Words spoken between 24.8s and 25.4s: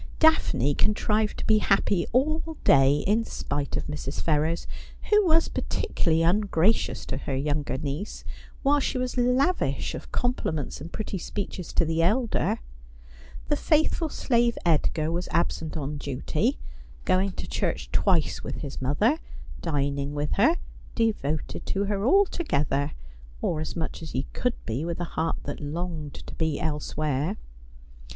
with a heart